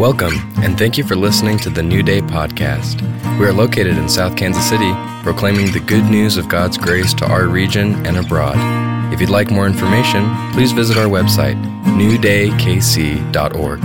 [0.00, 3.02] Welcome, and thank you for listening to the New Day podcast.
[3.38, 4.90] We are located in South Kansas City,
[5.22, 8.56] proclaiming the good news of God's grace to our region and abroad.
[9.12, 13.80] If you'd like more information, please visit our website, newdaykc.org.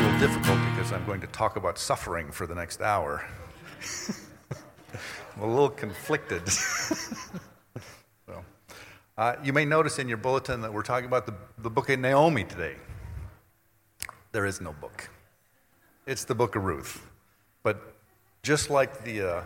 [0.00, 3.26] little difficult because I'm going to talk about suffering for the next hour.
[5.36, 6.48] I'm a little conflicted.
[9.16, 11.98] uh, you may notice in your bulletin that we're talking about the, the book of
[11.98, 12.76] Naomi today.
[14.32, 15.08] There is no book,
[16.06, 17.06] it's the book of Ruth.
[17.62, 17.94] But
[18.42, 19.42] just like the, uh,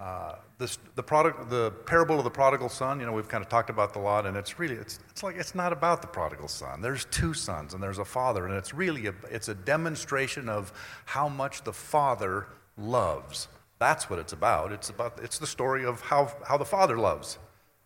[0.00, 3.48] uh, this, the, product, the parable of the prodigal son, you know, we've kind of
[3.48, 6.48] talked about the lot, and it's really, it's, it's like, it's not about the prodigal
[6.48, 6.80] son.
[6.80, 10.72] There's two sons, and there's a father, and it's really, a, it's a demonstration of
[11.06, 13.48] how much the father loves.
[13.78, 14.72] That's what it's about.
[14.72, 17.38] It's about, it's the story of how, how the father loves.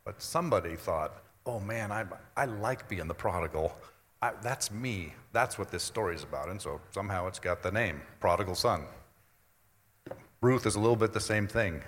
[0.09, 3.77] But somebody thought, oh man, I, I like being the prodigal.
[4.23, 5.12] I, that's me.
[5.34, 6.48] That's what this story is about.
[6.48, 8.84] And so somehow it's got the name, prodigal son.
[10.41, 11.83] Ruth is a little bit the same thing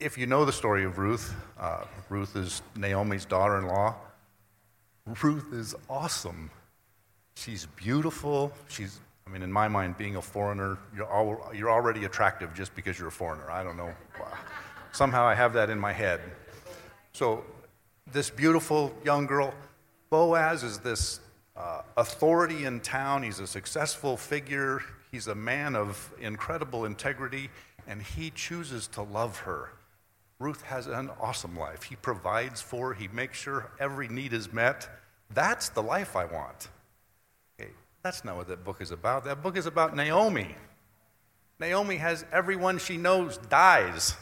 [0.00, 3.94] if you know the story of Ruth, uh, Ruth is Naomi's daughter in law.
[5.22, 6.50] Ruth is awesome.
[7.36, 8.52] She's beautiful.
[8.68, 12.74] She's, I mean, in my mind, being a foreigner, you're, al- you're already attractive just
[12.74, 13.50] because you're a foreigner.
[13.50, 13.92] I don't know.
[14.92, 16.20] Somehow I have that in my head.
[17.12, 17.44] So,
[18.12, 19.52] this beautiful young girl,
[20.10, 21.20] Boaz is this
[21.56, 23.22] uh, authority in town.
[23.22, 24.80] He's a successful figure.
[25.10, 27.50] He's a man of incredible integrity,
[27.86, 29.70] and he chooses to love her.
[30.38, 31.82] Ruth has an awesome life.
[31.82, 34.88] He provides for, he makes sure every need is met.
[35.34, 36.68] That's the life I want.
[37.60, 37.70] Okay,
[38.02, 39.24] that's not what that book is about.
[39.24, 40.54] That book is about Naomi.
[41.58, 44.14] Naomi has everyone she knows dies.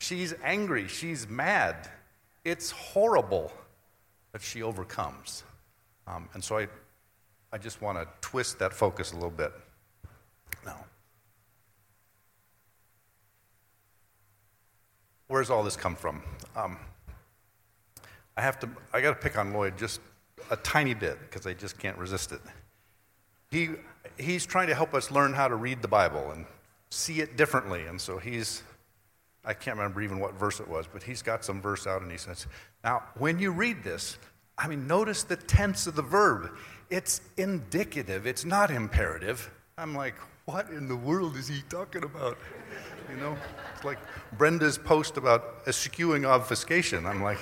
[0.00, 1.88] She's angry, she's mad.
[2.42, 3.52] It's horrible,
[4.32, 5.44] but she overcomes.
[6.06, 6.68] Um, and so I,
[7.52, 9.52] I just want to twist that focus a little bit.
[10.64, 10.84] Now,
[15.28, 16.22] where's all this come from?
[16.56, 16.78] Um,
[18.38, 20.00] I have to, I got to pick on Lloyd just
[20.50, 22.40] a tiny bit because I just can't resist it.
[23.50, 23.68] He,
[24.16, 26.46] he's trying to help us learn how to read the Bible and
[26.88, 27.84] see it differently.
[27.84, 28.62] And so he's,
[29.44, 32.10] I can't remember even what verse it was, but he's got some verse out and
[32.10, 32.46] he says,
[32.84, 34.18] Now, when you read this,
[34.58, 36.50] I mean, notice the tense of the verb.
[36.90, 39.50] It's indicative, it's not imperative.
[39.78, 40.14] I'm like,
[40.44, 42.36] what in the world is he talking about?
[43.08, 43.36] You know,
[43.74, 43.98] it's like
[44.36, 47.06] Brenda's post about eschewing obfuscation.
[47.06, 47.38] I'm like,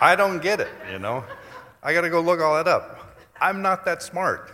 [0.00, 1.24] I don't get it, you know.
[1.82, 3.18] I got to go look all that up.
[3.40, 4.52] I'm not that smart.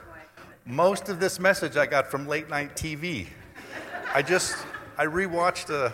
[0.64, 3.26] Most of this message I got from late night TV.
[4.14, 4.56] I just,
[4.96, 5.92] I rewatched a,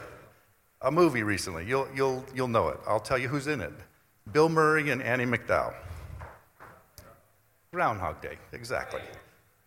[0.82, 1.64] a movie recently.
[1.66, 2.78] You'll, you'll, you'll know it.
[2.86, 3.72] I'll tell you who's in it
[4.32, 5.74] Bill Murray and Andie MacDowell.
[7.72, 9.00] Groundhog Day, exactly.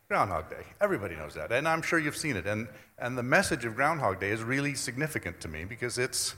[0.08, 0.64] Groundhog Day.
[0.80, 1.52] Everybody knows that.
[1.52, 2.46] And I'm sure you've seen it.
[2.46, 2.68] And,
[2.98, 6.36] and the message of Groundhog Day is really significant to me because it's,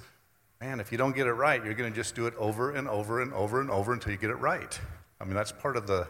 [0.62, 2.88] man, if you don't get it right, you're going to just do it over and
[2.88, 4.80] over and over and over until you get it right.
[5.20, 6.08] I mean, that's part of the,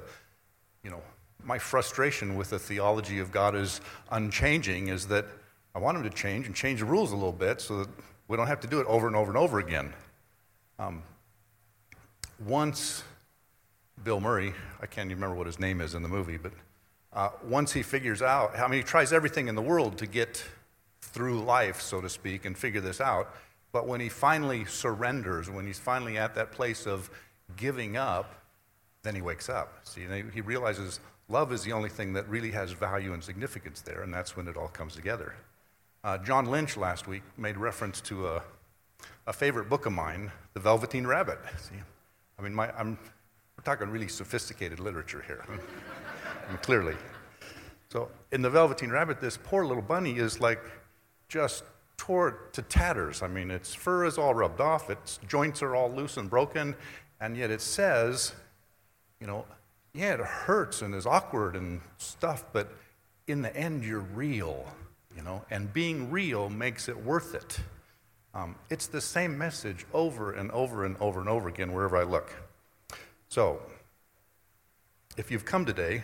[0.83, 1.01] you know,
[1.43, 3.81] my frustration with the theology of God is
[4.11, 5.25] unchanging is that
[5.75, 7.89] I want him to change and change the rules a little bit so that
[8.27, 9.93] we don't have to do it over and over and over again.
[10.79, 11.03] Um,
[12.45, 13.03] once
[14.03, 16.51] Bill Murray, I can't even remember what his name is in the movie, but
[17.13, 20.43] uh, once he figures out, I mean, he tries everything in the world to get
[21.01, 23.35] through life, so to speak, and figure this out.
[23.71, 27.09] But when he finally surrenders, when he's finally at that place of
[27.55, 28.33] giving up,
[29.03, 29.79] then he wakes up.
[29.83, 30.01] See,
[30.33, 34.13] he realizes love is the only thing that really has value and significance there, and
[34.13, 35.35] that's when it all comes together.
[36.03, 38.43] Uh, John Lynch last week made reference to a,
[39.25, 41.39] a favorite book of mine, The Velveteen Rabbit.
[41.57, 41.75] See,
[42.37, 42.97] I mean, my, I'm,
[43.57, 45.45] we're talking really sophisticated literature here.
[46.61, 46.95] clearly.
[47.89, 50.59] So in the Velveteen Rabbit, this poor little bunny is like
[51.29, 51.63] just
[51.95, 53.21] tore to tatters.
[53.21, 56.75] I mean, its fur is all rubbed off, its joints are all loose and broken,
[57.21, 58.33] and yet it says,
[59.21, 59.45] you know,
[59.93, 62.73] yeah, it hurts and is awkward and stuff, but
[63.27, 64.65] in the end, you're real,
[65.15, 67.59] you know, and being real makes it worth it.
[68.33, 72.03] Um, it's the same message over and over and over and over again wherever I
[72.03, 72.33] look.
[73.29, 73.61] So,
[75.17, 76.03] if you've come today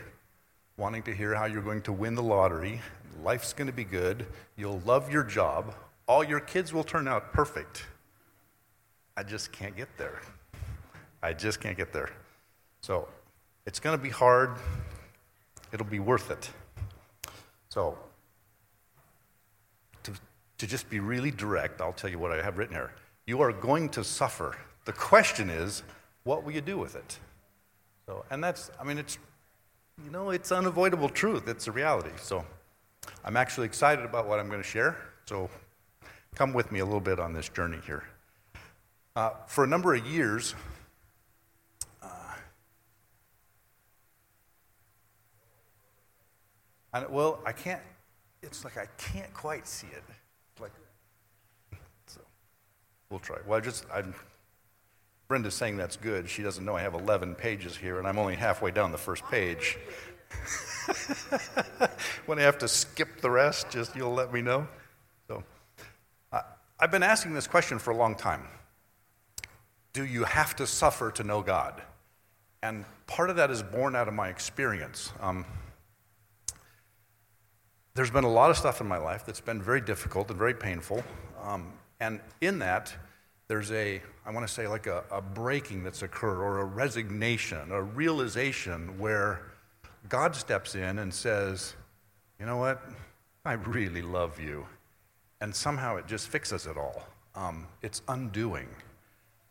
[0.80, 2.82] wanting to hear how you're going to win the lottery.
[3.22, 4.26] Life's going to be good.
[4.56, 5.76] You'll love your job.
[6.08, 7.86] All your kids will turn out perfect.
[9.18, 10.22] I just can't get there.
[11.22, 12.10] I just can't get there.
[12.82, 13.10] So
[13.66, 14.52] it's going to be hard.
[15.74, 16.50] It'll be worth it.
[17.68, 17.98] So,
[20.60, 22.92] to, just be really direct, I'll tell you what I have written here.
[23.26, 24.58] You are going to suffer.
[24.86, 25.84] The question is,
[26.24, 27.18] what will you do with it?
[28.06, 29.18] So, and that's, I mean, it's,
[30.04, 31.48] you know, it's unavoidable truth.
[31.48, 32.12] It's a reality.
[32.18, 32.46] So
[33.24, 34.98] I'm actually excited about what I'm going to share.
[35.26, 35.50] So
[36.36, 38.04] come with me a little bit on this journey here.
[39.16, 40.56] Uh, for a number of years,
[42.02, 42.08] uh,
[46.94, 47.82] and, well, I can't,
[48.42, 50.04] it's like I can't quite see it.
[50.60, 50.72] Like,
[52.08, 52.22] so
[53.10, 53.38] we'll try.
[53.48, 54.14] Well, I just, I'm,
[55.28, 56.30] Brenda's saying that's good.
[56.30, 59.24] She doesn't know I have 11 pages here, and I'm only halfway down the first
[59.26, 59.78] page.
[62.26, 64.68] when I have to skip the rest, just you'll let me know.
[65.28, 65.44] So,
[66.80, 68.48] I've been asking this question for a long time.
[69.92, 71.82] Do you have to suffer to know God?
[72.64, 75.12] And part of that is born out of my experience.
[75.20, 75.46] Um,
[77.96, 80.54] there's been a lot of stuff in my life that's been very difficult and very
[80.54, 81.04] painful.
[81.42, 82.94] Um, and in that,
[83.48, 87.72] there's a, I want to say, like a, a breaking that's occurred or a resignation,
[87.72, 89.42] a realization where
[90.08, 91.76] God steps in and says,
[92.40, 92.82] You know what?
[93.44, 94.66] I really love you.
[95.42, 97.04] And somehow it just fixes it all.
[97.36, 98.68] Um, it's undoing.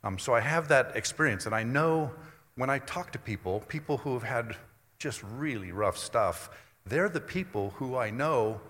[0.04, 2.10] Um, so I have that experience, and I know
[2.54, 4.56] when I talk to people, people who have had
[4.98, 6.50] just really rough stuff,
[6.88, 8.60] they're the people who I know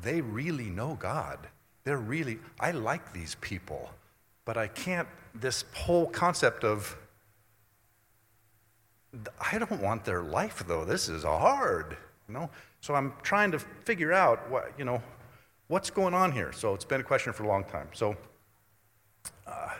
[0.00, 1.48] they really know God.
[1.84, 3.90] They're really, I like these people,
[4.44, 6.96] but I can't, this whole concept of
[9.52, 10.84] I don't want their life though.
[10.84, 11.96] This is hard,
[12.28, 12.50] you know.
[12.80, 15.02] So I'm trying to figure out what you know,
[15.68, 16.52] what's going on here.
[16.52, 17.88] So it's been a question for a long time.
[17.92, 18.16] So
[19.46, 19.70] uh,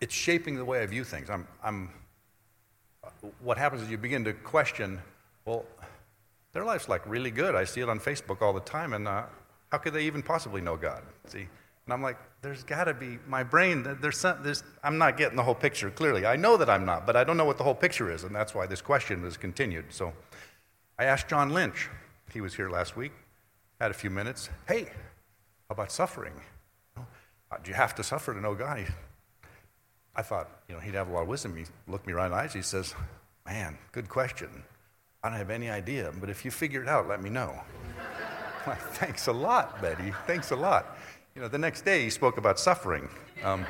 [0.00, 1.28] it's shaping the way I view things.
[1.30, 1.90] I'm, I'm.
[3.40, 5.00] What happens is you begin to question.
[5.44, 5.64] Well,
[6.52, 7.54] their life's like really good.
[7.54, 9.24] I see it on Facebook all the time, and uh,
[9.70, 11.02] how could they even possibly know God?
[11.26, 11.46] See,
[11.86, 15.36] and I'm like, there's got to be, my brain, there's some, there's, I'm not getting
[15.36, 16.24] the whole picture clearly.
[16.24, 18.34] I know that I'm not, but I don't know what the whole picture is, and
[18.34, 19.86] that's why this question was continued.
[19.90, 20.12] So
[20.98, 21.90] I asked John Lynch,
[22.32, 23.12] he was here last week,
[23.80, 24.48] had a few minutes.
[24.66, 26.34] Hey, how about suffering?
[26.96, 27.02] Uh,
[27.62, 28.86] do you have to suffer to know God?
[30.16, 31.56] I thought, you know, he'd have a lot of wisdom.
[31.56, 32.52] He looked me right in the eyes.
[32.52, 32.94] He says,
[33.46, 34.64] Man, good question.
[35.24, 37.58] I don't have any idea, but if you figure it out, let me know.
[38.92, 40.12] Thanks a lot, Betty.
[40.26, 40.98] Thanks a lot.
[41.34, 43.08] You know, the next day he spoke about suffering.
[43.42, 43.64] Um,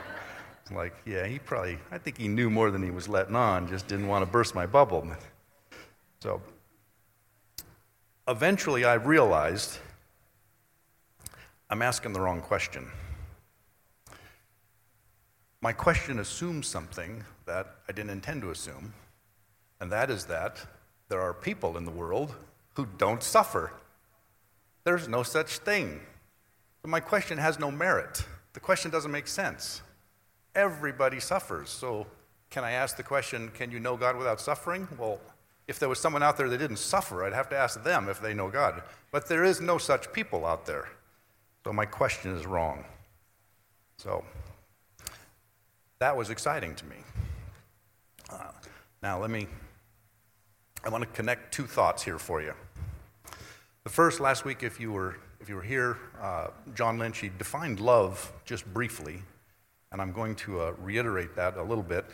[0.74, 3.86] like, yeah, he probably, I think he knew more than he was letting on, just
[3.86, 5.06] didn't want to burst my bubble.
[6.20, 6.40] So
[8.26, 9.76] eventually I realized
[11.68, 12.90] I'm asking the wrong question.
[15.60, 18.94] My question assumes something that I didn't intend to assume,
[19.80, 20.64] and that is that
[21.08, 22.34] there are people in the world
[22.74, 23.72] who don't suffer.
[24.84, 26.00] There's no such thing.
[26.84, 28.24] My question has no merit.
[28.52, 29.82] The question doesn't make sense.
[30.54, 31.70] Everybody suffers.
[31.70, 32.06] So,
[32.50, 34.86] can I ask the question, can you know God without suffering?
[34.98, 35.18] Well,
[35.66, 38.20] if there was someone out there that didn't suffer, I'd have to ask them if
[38.20, 38.82] they know God.
[39.10, 40.88] But there is no such people out there.
[41.64, 42.84] So, my question is wrong.
[43.96, 44.24] So,
[45.98, 46.96] that was exciting to me.
[48.30, 48.50] Uh,
[49.02, 49.48] now, let me,
[50.84, 52.52] I want to connect two thoughts here for you.
[53.84, 57.30] The first, last week, if you were if you were here, uh, John Lynch, he
[57.36, 59.22] defined love just briefly,
[59.92, 62.06] and I'm going to uh, reiterate that a little bit.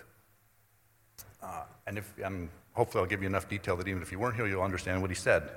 [1.41, 4.35] Uh, and, if, and hopefully, I'll give you enough detail that even if you weren't
[4.35, 5.49] here, you'll understand what he said.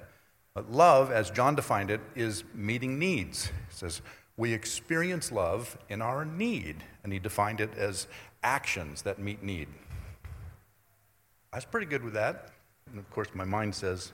[0.54, 3.48] But love, as John defined it, is meeting needs.
[3.48, 4.04] He says,
[4.38, 6.84] We experience love in our need.
[7.04, 8.06] And he defined it as
[8.44, 9.68] actions that meet need.
[11.52, 12.53] I was pretty good with that.
[12.90, 14.12] And of course, my mind says,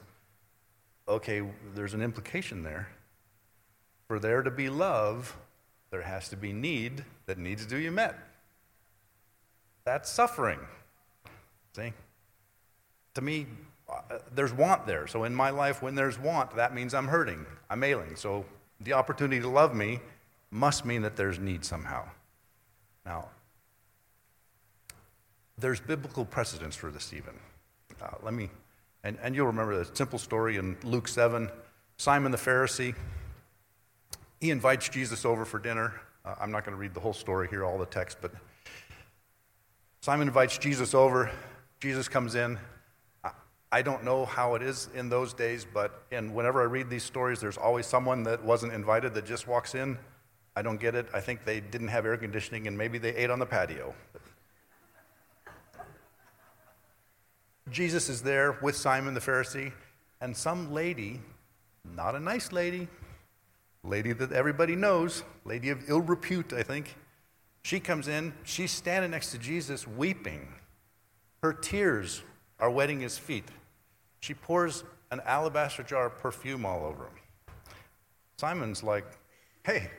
[1.08, 1.44] okay,
[1.76, 2.90] there's an implication there.
[4.08, 5.36] For there to be love,
[5.92, 8.18] there has to be need that needs to be met.
[9.86, 10.60] That's suffering.
[11.76, 11.94] See?
[13.16, 13.48] To me,
[13.90, 15.08] uh, there's want there.
[15.08, 18.16] So in my life, when there's want, that means I'm hurting, I'm ailing.
[18.16, 18.46] So
[18.82, 20.00] the opportunity to love me
[20.52, 22.08] must mean that there's need somehow.
[23.06, 23.26] Now,
[25.58, 27.34] there's biblical precedence for this, even.
[28.02, 28.50] Uh, let me,
[29.04, 31.50] and, and you'll remember the simple story in Luke 7.
[31.98, 32.96] Simon the Pharisee,
[34.40, 36.00] he invites Jesus over for dinner.
[36.24, 38.32] Uh, I'm not going to read the whole story here, all the text, but
[40.02, 41.30] Simon invites Jesus over.
[41.82, 42.58] Jesus comes in.
[43.72, 47.04] I don't know how it is in those days, but and whenever I read these
[47.04, 49.98] stories, there's always someone that wasn't invited that just walks in.
[50.56, 51.08] I don't get it.
[51.14, 53.94] I think they didn't have air conditioning and maybe they ate on the patio.
[57.72, 59.72] Jesus is there with Simon the Pharisee,
[60.22, 61.22] and some lady,
[61.96, 62.88] not a nice lady,
[63.84, 66.96] lady that everybody knows, lady of ill repute, I think.
[67.64, 70.48] She comes in, she's standing next to Jesus weeping.
[71.44, 72.22] Her tears
[72.60, 73.46] are wetting his feet.
[74.20, 77.14] She pours an alabaster jar of perfume all over him.
[78.38, 79.06] Simon's like,
[79.64, 79.90] hey,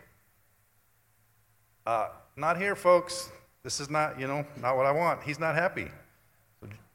[1.87, 3.31] uh, not here, folks.
[3.63, 5.23] This is not, you know, not what I want.
[5.23, 5.89] He's not happy.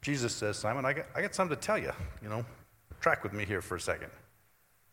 [0.06, 1.90] Jesus says, Simon, I got, I got something to tell you.
[2.22, 2.46] You know,
[3.00, 4.12] track with me here for a second.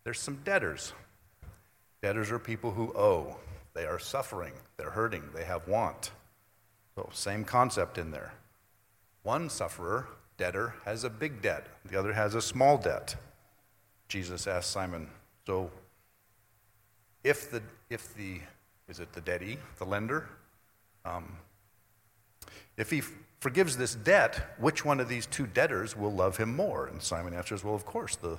[0.03, 0.91] There's some debtors.
[2.01, 3.37] Debtors are people who owe.
[3.75, 4.53] They are suffering.
[4.75, 5.21] They're hurting.
[5.35, 6.09] They have want.
[6.95, 8.33] So, same concept in there.
[9.21, 13.15] One sufferer, debtor, has a big debt, the other has a small debt.
[14.07, 15.07] Jesus asked Simon,
[15.45, 15.69] So,
[17.23, 18.39] if the, if the
[18.89, 20.27] is it the debtee, the lender?
[21.05, 21.37] Um,
[22.77, 23.03] if he
[23.43, 26.87] forgives this debt, which one of these two debtors will love him more?
[26.87, 28.37] And Simon answers, Well, of course, the,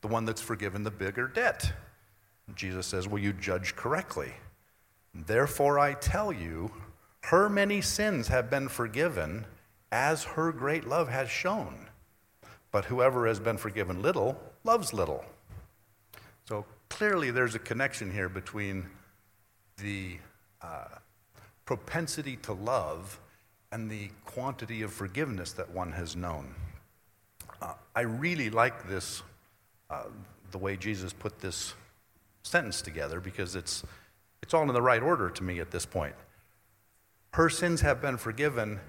[0.00, 1.70] the one that's forgiven the bigger debt.
[2.54, 4.32] Jesus says, Well, you judge correctly.
[5.14, 6.72] Therefore, I tell you,
[7.24, 9.44] her many sins have been forgiven
[9.92, 11.88] as her great love has shown.
[12.72, 15.22] But whoever has been forgiven little loves little.
[16.48, 18.86] So clearly, there's a connection here between
[19.76, 20.16] the
[20.62, 20.86] uh,
[21.66, 23.20] propensity to love
[23.72, 26.54] and the quantity of forgiveness that one has known.
[27.60, 29.22] Uh, I really like this,
[29.90, 30.04] uh,
[30.50, 31.74] the way Jesus put this
[32.42, 33.82] sentence together, because it's,
[34.42, 36.14] it's all in the right order to me at this point.
[37.32, 38.80] Her sins have been forgiven,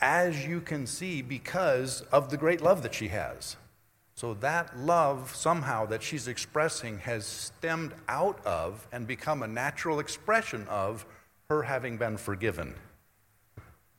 [0.00, 3.56] as you can see, because of the great love that she has.
[4.16, 9.98] So that love somehow that she's expressing has stemmed out of and become a natural
[9.98, 11.04] expression of
[11.48, 12.74] her having been forgiven.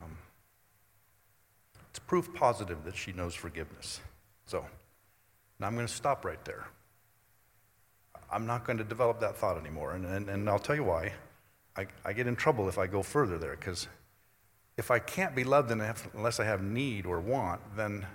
[0.02, 0.18] Um,
[1.90, 4.00] it's proof positive that she knows forgiveness.
[4.46, 4.66] So
[5.60, 6.68] now I'm going to stop right there.
[8.32, 11.14] I'm not going to develop that thought anymore, and, and, and I'll tell you why.
[11.78, 13.88] I, I get in trouble if I go further there, because
[14.78, 18.06] if I can't be loved unless I have need or want, then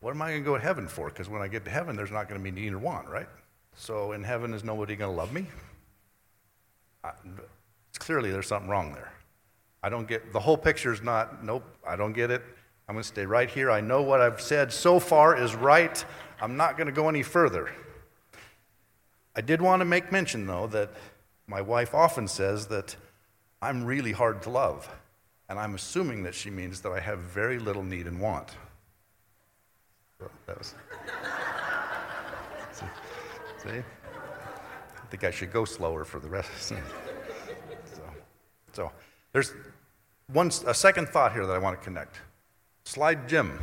[0.00, 1.08] what am I going to go to heaven for?
[1.08, 3.28] Because when I get to heaven, there's not going to be need or want, right?
[3.76, 5.46] So in heaven, is nobody going to love me?
[7.02, 7.12] I,
[7.98, 9.12] clearly, there's something wrong there.
[9.82, 12.42] I don't get the whole picture is not, nope, I don't get it.
[12.88, 13.70] I'm going to stay right here.
[13.70, 16.04] I know what I've said so far is right.
[16.40, 17.70] I'm not going to go any further.
[19.34, 20.90] I did want to make mention, though, that
[21.46, 22.96] my wife often says that
[23.62, 24.88] I'm really hard to love.
[25.48, 28.54] And I'm assuming that she means that I have very little need and want.
[30.46, 30.74] That was.
[32.72, 32.86] see,
[33.62, 33.78] see?
[33.78, 36.50] I think I should go slower for the rest.
[36.60, 36.76] so,
[38.72, 38.92] so
[39.32, 39.52] there's
[40.32, 42.20] one, a second thought here that I want to connect.
[42.84, 43.58] Slide Jim.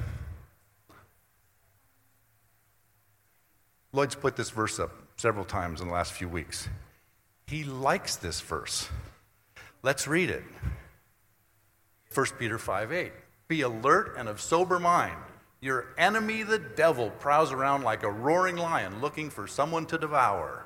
[3.94, 6.68] Lloyd's put this verse up several times in the last few weeks.
[7.48, 8.90] He likes this verse.
[9.84, 10.44] Let's read it.
[12.13, 13.12] 1 Peter 5 8.
[13.48, 15.18] Be alert and of sober mind.
[15.60, 20.66] Your enemy, the devil, prowls around like a roaring lion looking for someone to devour.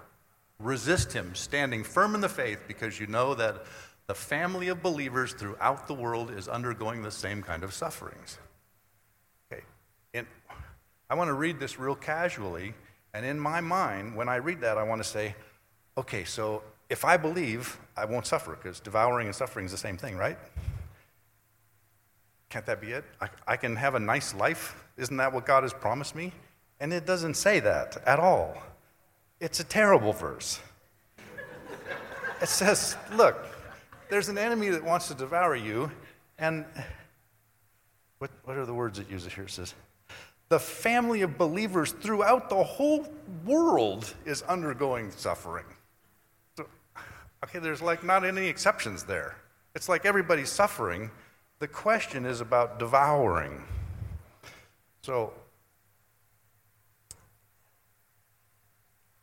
[0.60, 3.66] Resist him, standing firm in the faith, because you know that
[4.08, 8.38] the family of believers throughout the world is undergoing the same kind of sufferings.
[11.10, 12.74] I want to read this real casually,
[13.14, 15.36] and in my mind, when I read that, I want to say,
[15.98, 19.98] okay, so if I believe, I won't suffer, because devouring and suffering is the same
[19.98, 20.38] thing, right?
[22.50, 23.04] Can't that be it?
[23.22, 24.84] I, I can have a nice life.
[24.98, 26.32] Isn't that what God has promised me?
[26.80, 28.56] And it doesn't say that at all.
[29.40, 30.60] It's a terrible verse.
[32.42, 33.46] it says, look,
[34.10, 35.92] there's an enemy that wants to devour you,
[36.38, 36.66] and
[38.20, 39.46] what, what are the words it uses here?
[39.46, 39.74] It says,
[40.50, 43.08] the family of believers throughout the whole
[43.46, 45.66] world is undergoing suffering.
[46.58, 46.68] So,
[47.44, 49.36] okay, there's like not any exceptions there.
[49.74, 51.12] It's like everybody's suffering,
[51.60, 53.64] the question is about devouring.
[55.02, 55.34] So,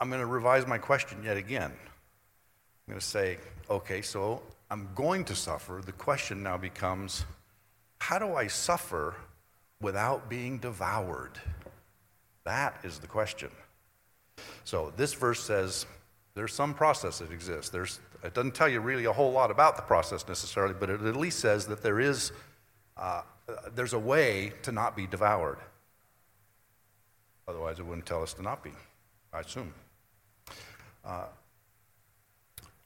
[0.00, 1.70] I'm going to revise my question yet again.
[1.70, 3.38] I'm going to say,
[3.70, 5.80] okay, so I'm going to suffer.
[5.84, 7.24] The question now becomes,
[7.98, 9.14] how do I suffer
[9.82, 11.38] without being devoured?
[12.44, 13.50] That is the question.
[14.64, 15.86] So, this verse says
[16.34, 17.70] there's some process that exists.
[17.70, 21.02] There's it doesn't tell you really a whole lot about the process necessarily, but it
[21.02, 22.32] at least says that there is
[22.96, 23.22] uh,
[23.74, 25.58] there's a way to not be devoured.
[27.48, 28.70] Otherwise, it wouldn't tell us to not be,
[29.32, 29.74] I assume.
[31.04, 31.24] Uh,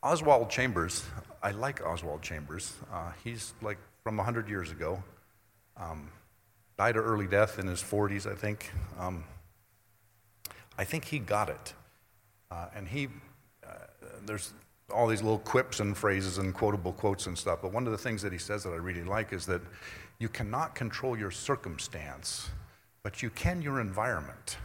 [0.02, 1.04] Oswald Chambers,
[1.42, 2.74] I like Oswald Chambers.
[2.92, 5.02] Uh, he's like from 100 years ago.
[5.76, 6.10] Um,
[6.78, 8.70] died of early death in his 40s, I think.
[8.98, 9.24] Um,
[10.78, 11.74] I think he got it.
[12.50, 13.08] Uh, and he,
[13.66, 13.70] uh,
[14.26, 14.52] there's
[14.94, 17.60] all these little quips and phrases and quotable quotes and stuff.
[17.62, 19.62] But one of the things that he says that I really like is that
[20.18, 22.50] you cannot control your circumstance,
[23.02, 24.58] but you can your environment.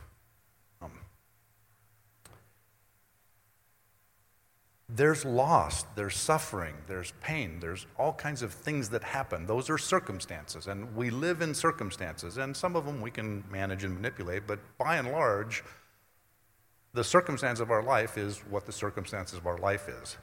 [4.94, 9.46] There's loss, there's suffering, there's pain, there's all kinds of things that happen.
[9.46, 13.84] Those are circumstances, and we live in circumstances, and some of them we can manage
[13.86, 15.64] and manipulate, but by and large,
[16.94, 20.18] the circumstance of our life is what the circumstances of our life is.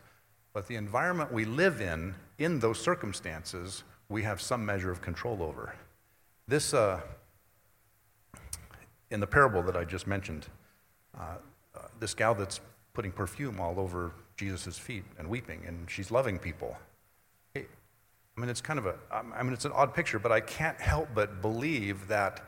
[0.53, 5.43] But the environment we live in, in those circumstances, we have some measure of control
[5.43, 5.75] over.
[6.47, 7.01] This, uh,
[9.11, 10.47] in the parable that I just mentioned,
[11.19, 11.37] uh,
[11.75, 12.61] uh, this gal that's
[12.93, 16.77] putting perfume all over Jesus' feet and weeping, and she's loving people.
[18.39, 20.81] I mean, it's kind of a, I mean, it's an odd picture, but I can't
[20.81, 22.41] help but believe that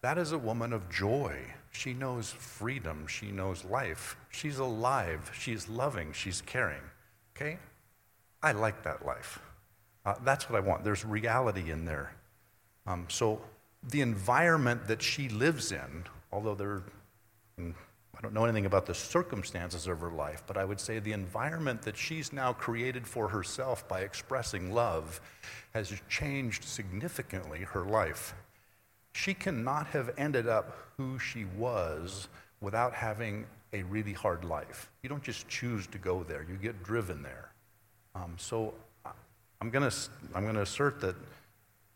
[0.00, 1.36] that is a woman of joy.
[1.72, 3.08] She knows freedom.
[3.08, 4.16] She knows life.
[4.30, 5.32] She's alive.
[5.36, 6.12] She's loving.
[6.12, 6.82] She's caring.
[7.34, 7.58] Okay?
[8.40, 9.40] I like that life.
[10.06, 10.84] Uh, that's what I want.
[10.84, 12.14] There's reality in there.
[12.86, 13.40] Um, so
[13.82, 16.82] the environment that she lives in, although there,
[17.58, 17.74] mm,
[18.22, 21.82] don't know anything about the circumstances of her life, but I would say the environment
[21.82, 25.20] that she's now created for herself by expressing love
[25.74, 28.34] has changed significantly her life.
[29.12, 32.28] She cannot have ended up who she was
[32.60, 34.88] without having a really hard life.
[35.02, 37.50] You don't just choose to go there, you get driven there.
[38.14, 38.74] Um, so
[39.60, 39.96] I'm going to
[40.34, 41.16] I'm going to assert that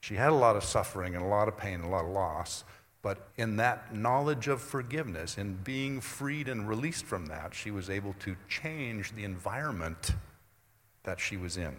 [0.01, 2.11] she had a lot of suffering and a lot of pain and a lot of
[2.11, 2.65] loss,
[3.03, 7.89] but in that knowledge of forgiveness, in being freed and released from that, she was
[7.89, 10.13] able to change the environment
[11.05, 11.77] that she was in.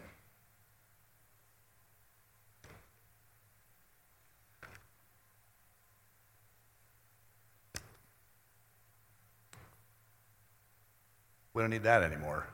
[11.54, 12.48] We don't need that anymore.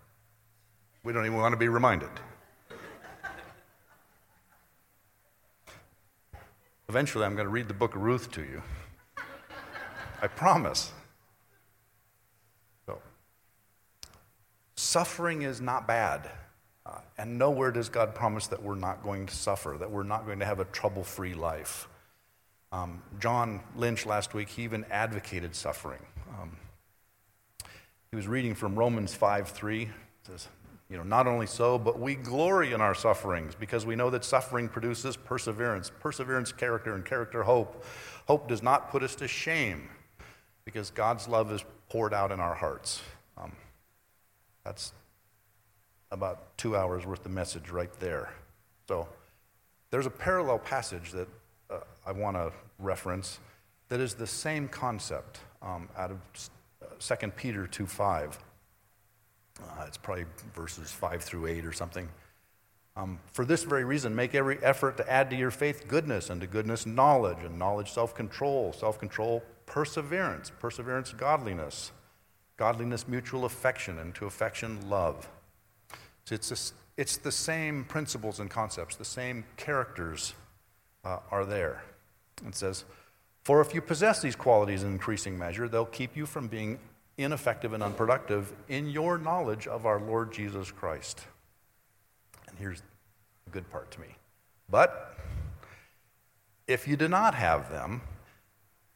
[1.04, 2.10] We don't even want to be reminded.
[6.90, 8.62] Eventually, I'm going to read the book of Ruth to you.
[10.22, 10.92] I promise.
[12.86, 13.00] So,
[14.76, 16.30] suffering is not bad.
[16.86, 20.26] Uh, and nowhere does God promise that we're not going to suffer, that we're not
[20.26, 21.88] going to have a trouble free life.
[22.74, 26.02] Um, John Lynch last week, he even advocated suffering.
[26.40, 26.58] Um,
[28.12, 29.84] he was reading from Romans 5 3.
[29.84, 29.90] It
[30.24, 30.48] says,
[30.94, 34.24] you know, not only so, but we glory in our sufferings because we know that
[34.24, 35.92] suffering produces perseverance.
[36.00, 37.84] Perseverance, character, and character, hope.
[38.28, 39.90] Hope does not put us to shame
[40.66, 43.02] because God's love is poured out in our hearts.
[43.40, 43.54] Um,
[44.64, 44.94] that's
[46.12, 48.32] about two hours worth of message right there.
[48.88, 49.08] So
[49.90, 51.28] there's a parallel passage that
[51.72, 53.40] uh, I want to reference
[53.90, 56.20] that is the same concept um, out of
[57.00, 58.38] 2 Peter 2 5.
[59.62, 62.10] Uh, it's probably verses 5 through 8 or something.
[62.96, 66.40] Um, for this very reason, make every effort to add to your faith goodness, and
[66.42, 71.92] to goodness, knowledge, and knowledge, self control, self control, perseverance, perseverance, godliness,
[72.58, 75.28] godliness, mutual affection, and to affection, love.
[76.26, 80.36] So it's, a, it's the same principles and concepts, the same characters
[81.04, 81.84] uh, are there.
[82.46, 82.86] It says,
[83.44, 86.80] For if you possess these qualities in increasing measure, they'll keep you from being
[87.18, 91.22] ineffective and unproductive in your knowledge of our Lord Jesus Christ.
[92.48, 92.82] And here's
[93.46, 94.08] the good part to me.
[94.70, 95.16] But
[96.68, 98.02] if you do not have them,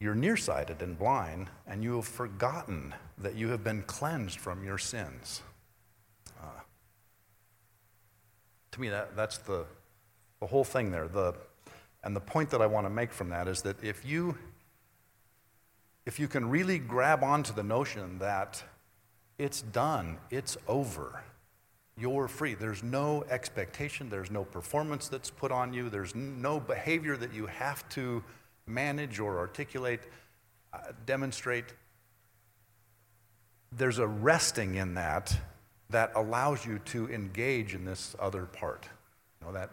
[0.00, 4.78] you're nearsighted and blind, and you have forgotten that you have been cleansed from your
[4.78, 5.42] sins.
[6.40, 6.60] Uh,
[8.70, 9.64] to me, that, that's the,
[10.40, 11.08] the whole thing there.
[11.08, 11.34] The,
[12.04, 14.38] and the point that I want to make from that is that if you
[16.08, 18.64] if you can really grab onto the notion that
[19.36, 21.22] it's done, it's over,
[21.98, 22.54] you're free.
[22.54, 27.44] There's no expectation, there's no performance that's put on you, there's no behavior that you
[27.44, 28.24] have to
[28.66, 30.00] manage or articulate,
[30.72, 31.74] uh, demonstrate.
[33.76, 35.38] There's a resting in that
[35.90, 38.88] that allows you to engage in this other part.
[39.42, 39.70] You know, that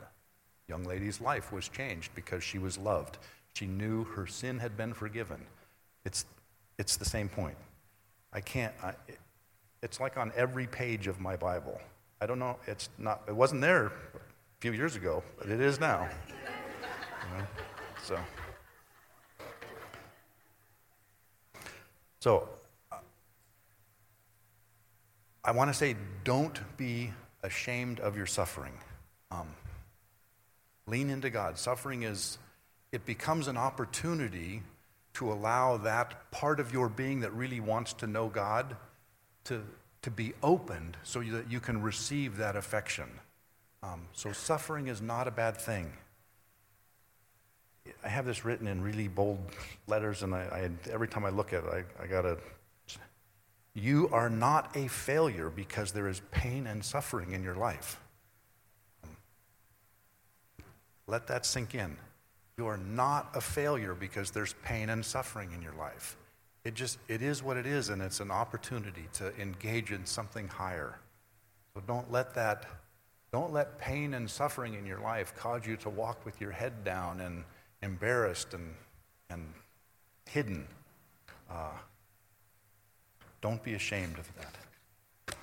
[0.67, 3.19] young lady's life was changed because she was loved.
[3.53, 5.39] She knew her sin had been forgiven.
[6.05, 6.25] It's,
[6.77, 7.57] it's the same point.
[8.31, 8.93] I can't, I,
[9.81, 11.79] it's like on every page of my Bible.
[12.21, 13.91] I don't know, it's not, it wasn't there a
[14.59, 16.09] few years ago, but it is now.
[16.29, 17.45] You know?
[18.03, 18.19] So,
[22.19, 22.49] so
[25.43, 27.11] I want to say don't be
[27.43, 28.73] ashamed of your suffering.
[29.31, 29.47] Um,
[30.87, 31.57] lean into God.
[31.57, 32.37] Suffering is,
[32.91, 34.63] it becomes an opportunity
[35.15, 38.75] to allow that part of your being that really wants to know God
[39.45, 39.63] to,
[40.01, 43.09] to be opened so that you can receive that affection.
[43.81, 45.93] Um, so suffering is not a bad thing.
[48.03, 49.39] I have this written in really bold
[49.87, 52.37] letters, and I, I every time I look at it, I, I got to.
[53.75, 57.99] You are not a failure because there is pain and suffering in your life.
[61.07, 61.97] Let that sink in.
[62.57, 66.15] You are not a failure because there's pain and suffering in your life.
[66.63, 70.47] It just, it is what it is, and it's an opportunity to engage in something
[70.47, 70.99] higher.
[71.73, 72.65] So don't let that,
[73.31, 76.83] don't let pain and suffering in your life cause you to walk with your head
[76.83, 77.43] down and
[77.83, 78.73] embarrassed and,
[79.29, 79.53] and
[80.29, 80.65] hidden.
[81.51, 81.71] Uh,
[83.41, 85.35] don't be ashamed of that.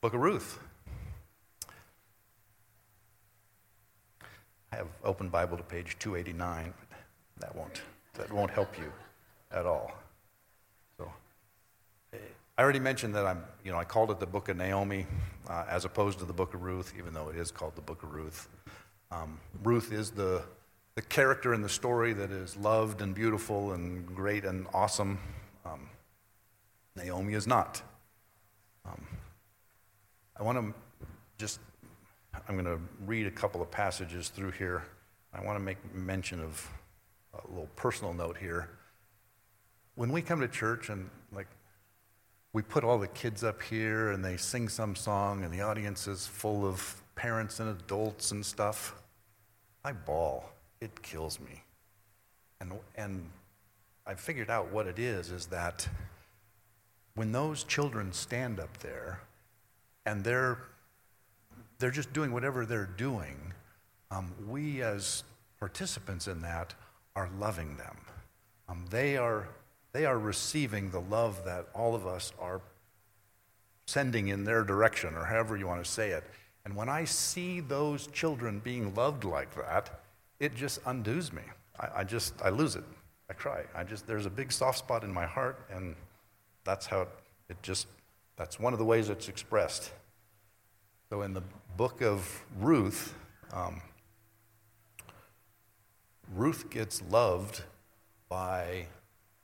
[0.00, 0.58] Book of Ruth.
[4.72, 6.98] I have open Bible to page 289, but
[7.40, 7.82] that won't,
[8.14, 8.92] that won't help you
[9.50, 9.92] at all.
[10.96, 11.10] So,
[12.12, 15.06] I already mentioned that I'm, you know, I called it the Book of Naomi
[15.48, 18.02] uh, as opposed to the Book of Ruth, even though it is called the Book
[18.04, 18.48] of Ruth.
[19.10, 20.42] Um, Ruth is the,
[20.94, 25.18] the character in the story that is loved and beautiful and great and awesome.
[25.64, 25.88] Um,
[26.94, 27.82] Naomi is not.
[28.86, 29.04] Um,
[30.38, 30.74] I want to
[31.38, 31.58] just
[32.50, 34.82] I'm going to read a couple of passages through here.
[35.32, 36.68] I want to make mention of
[37.32, 38.70] a little personal note here.
[39.94, 41.46] When we come to church and like
[42.52, 46.08] we put all the kids up here and they sing some song and the audience
[46.08, 48.96] is full of parents and adults and stuff,
[49.84, 50.50] I bawl.
[50.80, 51.62] It kills me.
[52.60, 53.30] And, and
[54.08, 55.88] I figured out what it is is that
[57.14, 59.20] when those children stand up there
[60.04, 60.58] and they're
[61.80, 63.52] they're just doing whatever they're doing.
[64.10, 65.24] Um, we, as
[65.58, 66.74] participants in that,
[67.16, 67.96] are loving them.
[68.68, 69.48] Um, they, are,
[69.92, 72.60] they are receiving the love that all of us are
[73.86, 76.24] sending in their direction, or however you want to say it.
[76.64, 80.02] And when I see those children being loved like that,
[80.38, 81.42] it just undoes me.
[81.80, 82.84] I, I just, I lose it.
[83.28, 83.64] I cry.
[83.74, 85.96] I just, there's a big soft spot in my heart, and
[86.64, 87.08] that's how it,
[87.48, 87.86] it just,
[88.36, 89.92] that's one of the ways it's expressed.
[91.08, 91.42] So in the
[91.80, 93.14] book of Ruth,
[93.54, 93.80] um,
[96.34, 97.62] Ruth gets loved
[98.28, 98.84] by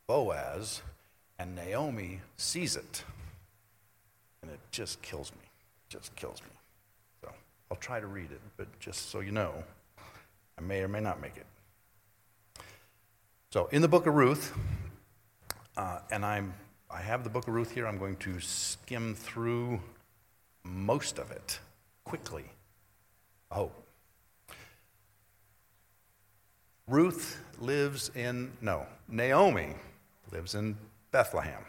[0.06, 0.82] Boaz,
[1.38, 3.04] and Naomi sees it.
[4.42, 5.46] And it just kills me.
[5.88, 6.50] Just kills me.
[7.22, 7.30] So
[7.70, 9.64] I'll try to read it, but just so you know,
[10.58, 11.46] I may or may not make it.
[13.50, 14.52] So in the book of Ruth,
[15.78, 16.52] uh, and I'm,
[16.90, 19.80] I have the book of Ruth here, I'm going to skim through
[20.64, 21.60] most of it
[22.06, 22.44] quickly.
[23.50, 23.70] Oh.
[26.88, 29.74] Ruth lives in, no, Naomi
[30.30, 30.76] lives in
[31.10, 31.62] Bethlehem.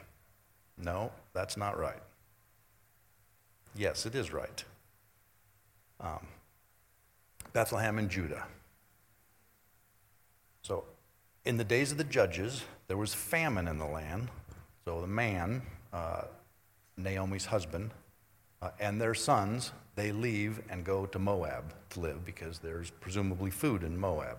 [0.77, 2.01] No, that's not right.
[3.75, 4.63] Yes, it is right.
[5.99, 6.27] Um,
[7.51, 8.45] Bethlehem in Judah.
[10.61, 10.83] So,
[11.45, 14.29] in the days of the judges, there was famine in the land.
[14.85, 16.23] So, the man, uh,
[16.95, 17.91] Naomi's husband,
[18.61, 23.49] uh, and their sons, they leave and go to Moab to live because there's presumably
[23.49, 24.37] food in Moab.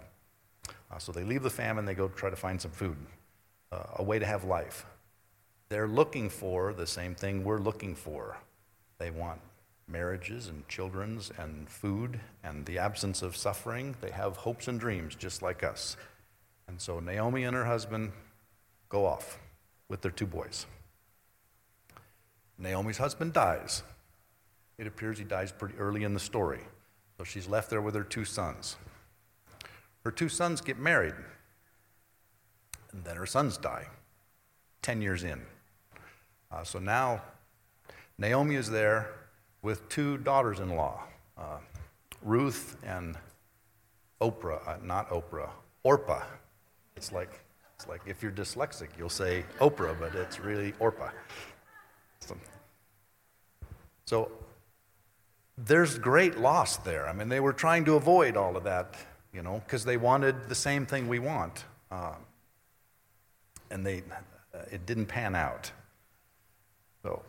[0.90, 2.96] Uh, so they leave the famine, they go try to find some food,
[3.72, 4.86] uh, a way to have life.
[5.68, 8.38] They're looking for the same thing we're looking for.
[8.98, 9.40] They want
[9.88, 13.96] marriages and children's and food and the absence of suffering.
[14.00, 15.96] They have hopes and dreams just like us.
[16.68, 18.12] And so Naomi and her husband
[18.88, 19.40] go off
[19.88, 20.66] with their two boys.
[22.58, 23.82] Naomi's husband dies.
[24.78, 26.60] It appears he dies pretty early in the story.
[27.18, 28.76] So she's left there with her two sons.
[30.04, 31.14] Her two sons get married,
[32.92, 33.86] and then her sons die
[34.82, 35.42] 10 years in.
[36.50, 37.20] Uh, so now
[38.16, 39.10] Naomi is there
[39.62, 41.02] with two daughters in law,
[41.36, 41.58] uh,
[42.22, 43.18] Ruth and
[44.20, 45.50] Oprah, uh, not Oprah,
[45.82, 46.24] Orpah.
[46.96, 47.40] It's like,
[47.74, 51.10] it's like if you're dyslexic, you'll say Oprah, but it's really Orpah.
[52.20, 52.36] So,
[54.04, 54.30] so
[55.66, 57.08] there's great loss there.
[57.08, 58.94] I mean, they were trying to avoid all of that,
[59.32, 61.64] you know, because they wanted the same thing we want.
[61.90, 62.14] Uh,
[63.70, 64.02] and they,
[64.54, 65.72] uh, it didn't pan out.
[67.02, 67.22] So,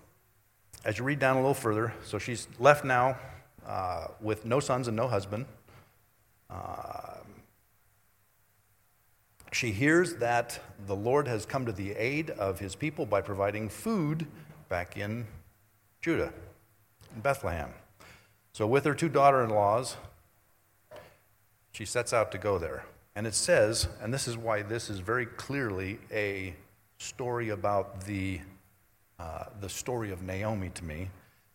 [0.85, 3.17] as you read down a little further, so she's left now
[3.65, 5.45] uh, with no sons and no husband.
[6.49, 7.15] Uh,
[9.51, 13.69] she hears that the Lord has come to the aid of his people by providing
[13.69, 14.27] food
[14.69, 15.25] back in
[16.01, 16.31] Judah,
[17.15, 17.73] in Bethlehem.
[18.59, 19.95] So, with her two daughter in laws,
[21.71, 22.83] she sets out to go there.
[23.15, 26.53] And it says, and this is why this is very clearly a
[26.97, 28.41] story about the
[29.17, 31.03] uh, the story of Naomi to me.
[31.03, 31.09] It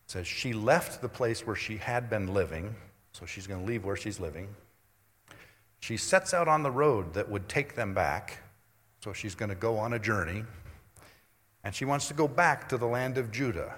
[0.06, 2.74] says she left the place where she had been living,
[3.12, 4.48] so she's going to leave where she's living.
[5.80, 8.38] She sets out on the road that would take them back,
[9.02, 10.42] so she's going to go on a journey.
[11.64, 13.74] And she wants to go back to the land of Judah.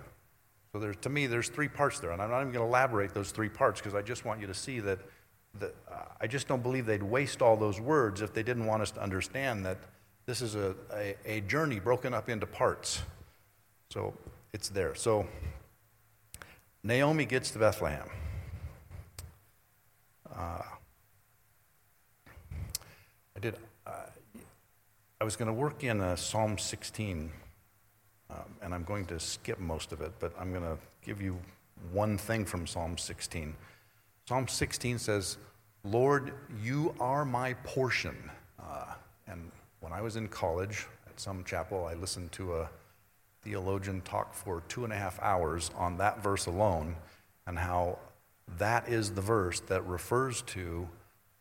[0.81, 3.31] So to me, there's three parts there, and I'm not even going to elaborate those
[3.31, 4.99] three parts because I just want you to see that,
[5.59, 8.83] that uh, I just don't believe they'd waste all those words if they didn't want
[8.83, 9.79] us to understand that
[10.27, 13.01] this is a, a, a journey broken up into parts.
[13.91, 14.13] So
[14.53, 14.95] it's there.
[14.95, 15.27] So
[16.83, 18.09] Naomi gets to Bethlehem.
[20.31, 20.63] Uh,
[23.35, 23.57] I did.
[23.87, 23.93] Uh,
[25.21, 27.31] I was going to work in uh, Psalm 16,
[28.37, 31.39] um, and I'm going to skip most of it, but I'm going to give you
[31.93, 33.55] one thing from Psalm 16.
[34.27, 35.39] Psalm 16 says,
[35.85, 38.17] Lord, you are my portion.
[38.61, 38.95] Uh,
[39.29, 42.69] and when I was in college at some chapel, I listened to a
[43.43, 46.97] theologian talk for two and a half hours on that verse alone
[47.47, 47.99] and how
[48.59, 50.89] that is the verse that refers to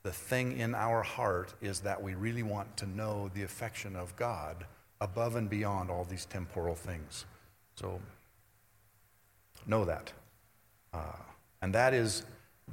[0.03, 4.15] the thing in our heart is that we really want to know the affection of
[4.15, 4.65] God
[5.05, 7.25] above and beyond all these temporal things.
[7.75, 8.01] So,
[9.67, 10.11] know that.
[10.93, 11.21] Uh,
[11.61, 12.23] and that is,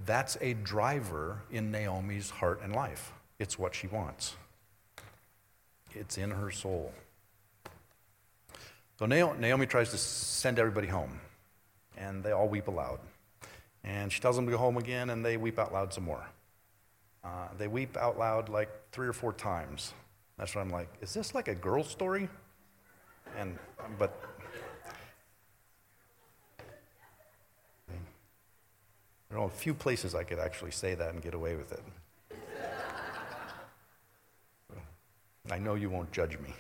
[0.07, 3.13] that's a driver in Naomi's heart and life.
[3.39, 4.37] It's what she wants,
[5.95, 6.93] it's in her soul.
[8.99, 11.21] So Naomi tries to send everybody home,
[11.99, 13.01] and they all weep aloud.
[13.83, 16.25] And she tells them to go home again, and they weep out loud some more.
[17.25, 19.93] Uh, they weep out loud like three or four times.
[20.39, 22.29] That's what I'm like, is this like a girl story?
[23.39, 23.59] And,
[23.99, 24.21] but,
[29.31, 31.83] there are a few places I could actually say that and get away with it.
[35.51, 36.55] I know you won't judge me.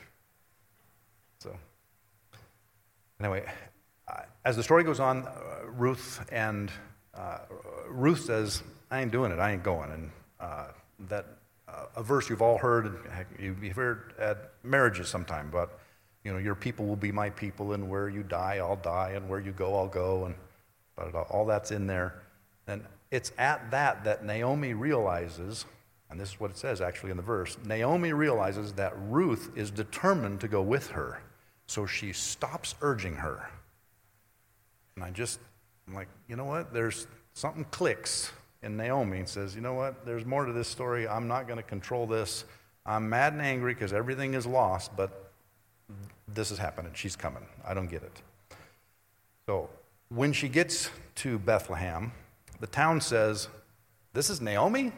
[1.38, 1.56] So,
[3.20, 3.44] anyway,
[4.44, 6.70] as the story goes on, uh, Ruth and
[7.14, 7.38] uh,
[7.88, 9.38] Ruth says, "I ain't doing it.
[9.38, 10.66] I ain't going." And uh,
[11.08, 11.26] that
[11.96, 12.98] a verse you've all heard,
[13.38, 15.78] you've heard at marriages sometime, but
[16.24, 19.28] you know, your people will be my people, and where you die, I'll die, and
[19.28, 22.22] where you go, I'll go, and all that's in there.
[22.66, 25.64] And it's at that that Naomi realizes,
[26.11, 29.70] and this is what it says actually in the verse Naomi realizes that Ruth is
[29.70, 31.22] determined to go with her,
[31.66, 33.50] so she stops urging her.
[34.94, 35.40] And I just,
[35.88, 36.72] I'm like, you know what?
[36.72, 38.30] There's something clicks
[38.62, 40.05] in Naomi and says, You know what?
[40.07, 41.09] There's more to this story.
[41.09, 42.44] I'm not going to control this.
[42.85, 45.33] I'm mad and angry because everything is lost, but
[46.29, 46.92] this is happening.
[46.94, 47.46] She's coming.
[47.64, 48.22] I don't get it.
[49.46, 49.68] So
[50.09, 52.12] when she gets to Bethlehem,
[52.61, 53.48] the town says,
[54.12, 54.92] This is Naomi?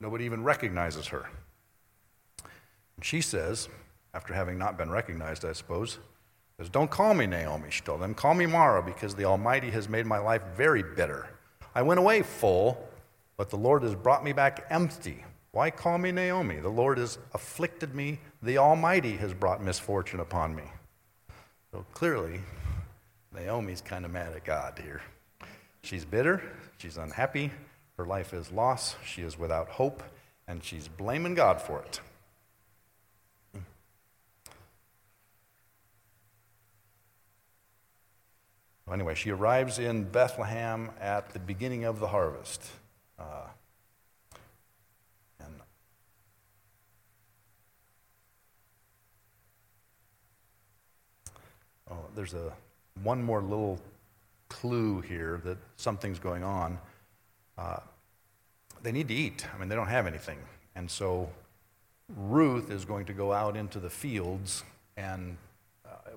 [0.00, 1.28] Nobody even recognizes her.
[2.96, 3.68] And she says,
[4.14, 5.98] after having not been recognized, I suppose,
[6.58, 8.14] says, Don't call me Naomi, she told them.
[8.14, 11.28] Call me Mara, because the Almighty has made my life very bitter.
[11.76, 12.88] I went away full,
[13.36, 15.22] but the Lord has brought me back empty.
[15.50, 16.56] Why call me Naomi?
[16.56, 18.18] The Lord has afflicted me.
[18.42, 20.62] The Almighty has brought misfortune upon me.
[21.72, 22.40] So clearly,
[23.30, 25.02] Naomi's kind of mad at God here.
[25.82, 26.42] She's bitter.
[26.78, 27.50] She's unhappy.
[27.98, 28.96] Her life is lost.
[29.04, 30.02] She is without hope,
[30.48, 32.00] and she's blaming God for it.
[38.92, 42.62] Anyway, she arrives in Bethlehem at the beginning of the harvest.
[43.18, 43.48] Uh,
[45.40, 45.54] and
[51.90, 52.52] oh, there's a
[53.02, 53.80] one more little
[54.48, 56.78] clue here that something's going on.
[57.58, 57.78] Uh,
[58.82, 59.44] they need to eat.
[59.52, 60.38] I mean, they don't have anything,
[60.76, 61.28] and so
[62.16, 64.62] Ruth is going to go out into the fields
[64.96, 65.36] and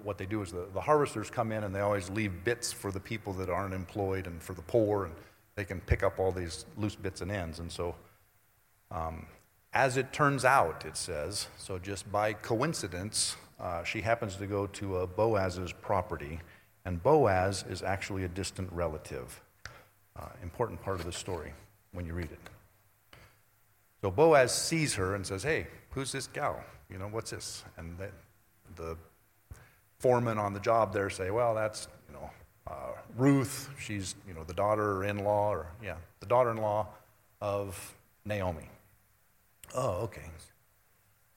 [0.03, 2.91] what they do is the, the harvesters come in and they always leave bits for
[2.91, 5.13] the people that aren't employed and for the poor, and
[5.55, 7.59] they can pick up all these loose bits and ends.
[7.59, 7.95] And so,
[8.91, 9.25] um,
[9.73, 14.67] as it turns out, it says, so just by coincidence, uh, she happens to go
[14.67, 16.39] to Boaz's property,
[16.85, 19.41] and Boaz is actually a distant relative.
[20.15, 21.53] Uh, important part of the story
[21.91, 22.39] when you read it.
[24.01, 26.63] So Boaz sees her and says, Hey, who's this gal?
[26.89, 27.63] You know, what's this?
[27.77, 28.09] And the,
[28.75, 28.97] the
[29.99, 32.29] foreman on the job there say, well, that's, you know,
[32.67, 36.87] uh, Ruth, she's, you know, the daughter-in-law, or, yeah, the daughter-in-law
[37.41, 38.69] of Naomi.
[39.75, 40.23] Oh, okay.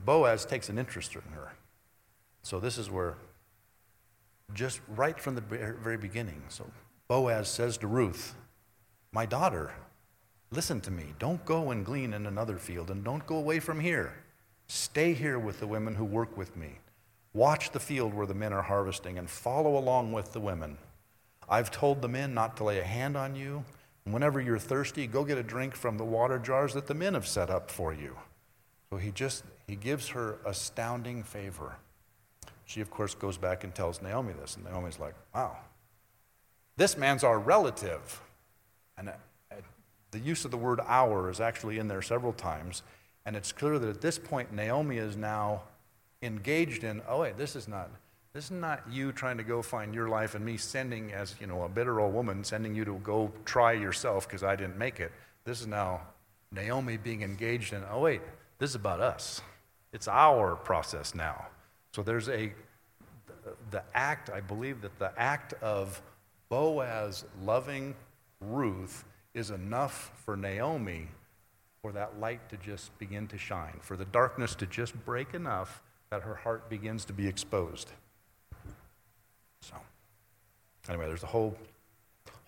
[0.04, 1.52] Boaz takes an interest in her.
[2.42, 3.16] So this is where,
[4.54, 6.66] just right from the very beginning, so
[7.08, 8.34] Boaz says to Ruth,
[9.12, 9.72] My daughter,
[10.50, 11.14] listen to me.
[11.18, 14.14] Don't go and glean in another field, and don't go away from here.
[14.66, 16.78] Stay here with the women who work with me.
[17.34, 20.76] Watch the field where the men are harvesting and follow along with the women.
[21.48, 23.64] I've told the men not to lay a hand on you.
[24.04, 27.26] Whenever you're thirsty, go get a drink from the water jars that the men have
[27.26, 28.16] set up for you.
[28.90, 31.76] So he just he gives her astounding favor.
[32.64, 35.56] She of course goes back and tells Naomi this, and Naomi's like, "Wow,
[36.76, 38.20] this man's our relative."
[38.98, 39.12] And uh,
[40.10, 42.82] the use of the word "our" is actually in there several times,
[43.24, 45.62] and it's clear that at this point Naomi is now
[46.22, 47.90] engaged in, "Oh wait, this is not
[48.32, 51.46] this is not you trying to go find your life and me sending, as you
[51.46, 55.00] know, a bitter old woman, sending you to go try yourself because I didn't make
[55.00, 55.12] it.
[55.44, 56.00] This is now
[56.50, 58.22] Naomi being engaged in, oh, wait,
[58.58, 59.42] this is about us.
[59.92, 61.46] It's our process now.
[61.94, 62.54] So there's a,
[63.70, 66.00] the act, I believe that the act of
[66.48, 67.94] Boaz loving
[68.40, 69.04] Ruth
[69.34, 71.08] is enough for Naomi
[71.82, 75.82] for that light to just begin to shine, for the darkness to just break enough
[76.12, 77.90] that her heart begins to be exposed.
[79.62, 79.74] So,
[80.86, 81.56] anyway, there's a whole,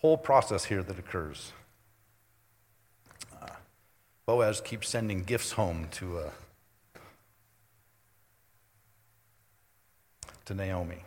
[0.03, 1.55] whole process here that occurs.
[3.41, 3.47] Uh,
[4.27, 6.31] Boaz keeps sending gifts home to, uh,
[10.45, 11.03] to Naomi.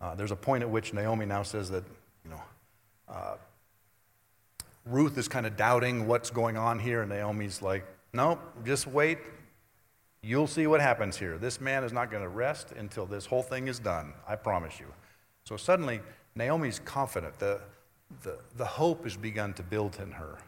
[0.00, 1.84] Uh, there's a point at which Naomi now says that,
[2.24, 2.40] you know,
[3.06, 3.34] uh,
[4.86, 7.84] Ruth is kind of doubting what's going on here, and Naomi's like,
[8.14, 9.18] nope, just wait.
[10.22, 11.36] You'll see what happens here.
[11.36, 14.14] This man is not going to rest until this whole thing is done.
[14.26, 14.86] I promise you.
[15.44, 16.00] So suddenly,
[16.34, 17.38] Naomi's confident.
[17.38, 17.60] The,
[18.22, 20.38] the, the hope has begun to build in her.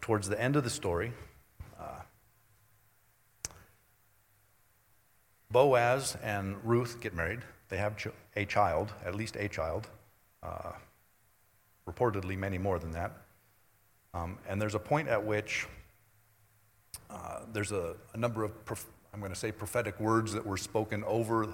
[0.00, 1.12] Towards the end of the story,
[1.78, 2.02] uh,
[5.52, 7.42] Boaz and Ruth get married.
[7.68, 7.94] They have
[8.34, 9.88] a child, at least a child.
[10.42, 10.72] Uh,
[11.88, 13.12] reportedly many more than that.
[14.14, 15.66] Um, and there's a point at which
[17.10, 20.56] uh, there's a, a, number of, prof- I'm going to say, prophetic words that were
[20.56, 21.48] spoken over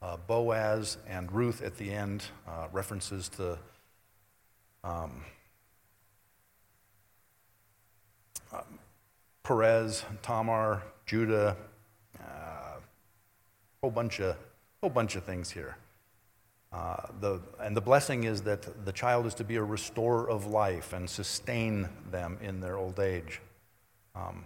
[0.00, 3.58] uh, Boaz and Ruth at the end, uh, references to
[4.84, 5.24] um,
[8.52, 8.62] uh,
[9.42, 11.56] Perez, Tamar, Judah,
[12.20, 12.80] a uh,
[13.80, 14.36] whole bunch of
[14.80, 15.76] whole bunch of things here.
[16.70, 20.46] Uh, the, and the blessing is that the child is to be a restorer of
[20.46, 23.40] life and sustain them in their old age.
[24.14, 24.44] Um,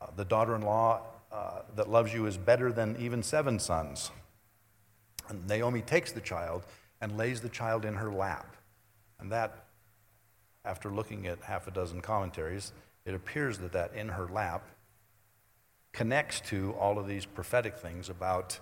[0.00, 4.10] uh, the daughter in law uh, that loves you is better than even seven sons.
[5.28, 6.64] And Naomi takes the child
[7.00, 8.56] and lays the child in her lap.
[9.20, 9.66] And that,
[10.64, 12.72] after looking at half a dozen commentaries,
[13.04, 14.64] it appears that that in her lap
[15.92, 18.58] connects to all of these prophetic things about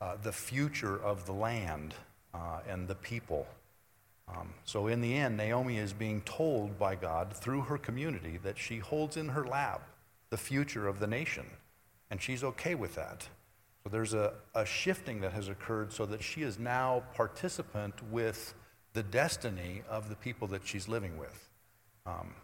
[0.00, 1.94] uh, the future of the land
[2.34, 3.46] uh, and the people.
[4.28, 8.56] Um, so, in the end, Naomi is being told by God through her community that
[8.56, 9.82] she holds in her lap
[10.30, 11.44] the future of the nation,
[12.10, 13.28] and she's okay with that.
[13.82, 18.54] So, there's a, a shifting that has occurred so that she is now participant with
[18.92, 21.50] the destiny of the people that she's living with.
[22.06, 22.34] Um,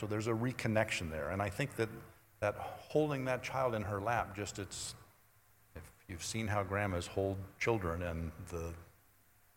[0.00, 1.90] so, there's a reconnection there, and I think that,
[2.40, 4.94] that holding that child in her lap, just it's,
[5.76, 8.72] if you've seen how grandmas hold children and the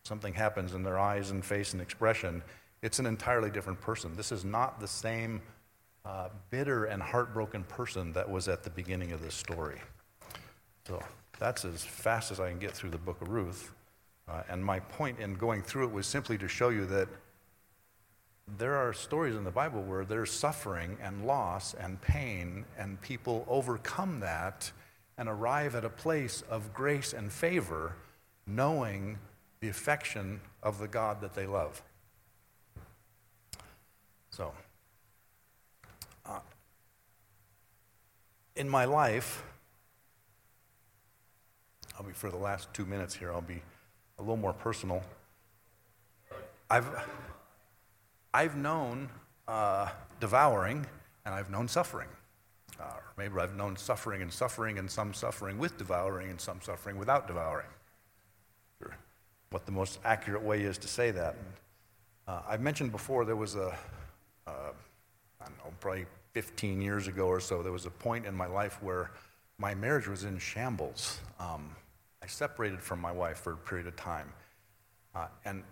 [0.04, 2.42] something happens in their eyes and face and expression,
[2.82, 4.16] it's an entirely different person.
[4.16, 5.42] This is not the same
[6.06, 9.80] uh, bitter and heartbroken person that was at the beginning of this story.
[10.88, 11.02] So
[11.40, 13.74] that's as fast as I can get through the book of Ruth.
[14.28, 17.08] Uh, and my point in going through it was simply to show you that
[18.58, 23.46] there are stories in the Bible where there's suffering and loss and pain, and people
[23.48, 24.72] overcome that
[25.18, 27.96] and arrive at a place of grace and favor,
[28.48, 29.20] knowing
[29.62, 31.82] the affection of the God that they love.
[34.30, 34.54] So,
[36.26, 36.40] uh,
[38.56, 39.44] in my life,
[41.98, 43.62] I'll be for the last two minutes here, I'll be
[44.18, 45.02] a little more personal.
[46.70, 46.88] I've,
[48.34, 49.10] I've known
[49.48, 49.90] uh,
[50.20, 50.86] devouring
[51.26, 52.08] and I've known suffering.
[52.80, 56.98] Uh, maybe I've known suffering and suffering and some suffering with devouring and some suffering
[56.98, 57.68] without devouring
[59.52, 61.36] what the most accurate way is to say that.
[62.28, 63.76] Uh, I mentioned before there was a,
[64.48, 64.72] uh,
[65.42, 68.46] I don't know, probably 15 years ago or so, there was a point in my
[68.46, 69.12] life where
[69.58, 71.20] my marriage was in shambles.
[71.40, 71.76] Um,
[72.22, 74.32] I separated from my wife for a period of time.
[75.16, 75.64] Uh, and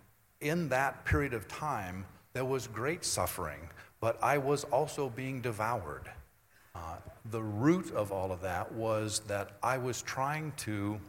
[0.41, 3.69] in that period of time, there was great suffering,
[3.99, 6.09] but I was also being devoured.
[6.75, 6.97] Uh,
[7.31, 10.99] the root of all of that was that I was trying to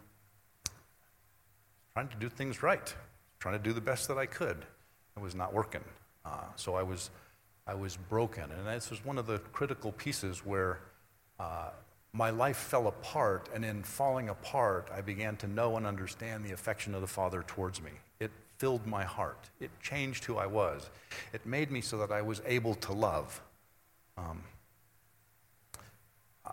[1.98, 2.94] trying to do things right,
[3.40, 4.58] trying to do the best that I could.
[5.16, 5.82] It was not working.
[6.24, 7.10] Uh, so I was,
[7.66, 8.44] I was broken.
[8.44, 10.78] And this was one of the critical pieces where
[11.40, 11.70] uh,
[12.12, 13.48] my life fell apart.
[13.52, 17.42] And in falling apart, I began to know and understand the affection of the Father
[17.48, 17.90] towards me.
[18.20, 20.90] It filled my heart, it changed who I was.
[21.32, 23.42] It made me so that I was able to love.
[24.16, 24.44] Um,
[26.46, 26.52] uh,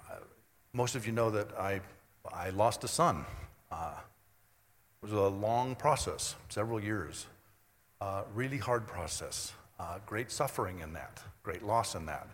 [0.74, 1.82] most of you know that I,
[2.34, 3.26] I lost a son.
[5.06, 7.28] It was a long process, several years.
[8.02, 9.54] Uh, really hard process.
[9.80, 12.28] Uh, great suffering in that, great loss in that.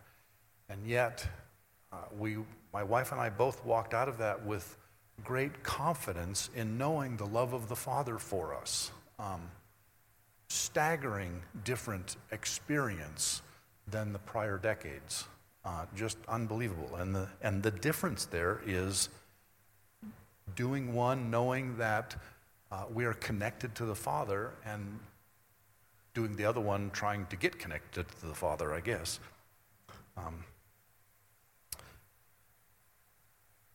[0.70, 1.28] And yet,
[1.92, 2.38] uh, we,
[2.72, 4.78] my wife and I both walked out of that with
[5.22, 8.92] great confidence in knowing the love of the Father for us.
[9.20, 9.42] Um,
[10.48, 13.42] staggering different experience
[13.86, 15.26] than the prior decades.
[15.66, 16.96] Uh, just unbelievable.
[16.96, 19.10] And the, and the difference there is
[20.56, 22.16] doing one knowing that
[22.72, 25.00] uh, we are connected to the Father, and
[26.14, 29.20] doing the other one trying to get connected to the Father, I guess.
[30.18, 30.44] Um,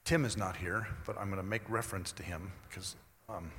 [0.05, 2.95] Tim is not here, but I'm going to make reference to him because
[3.29, 3.51] um,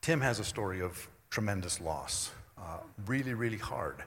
[0.00, 4.02] Tim has a story of tremendous loss, uh, really, really hard.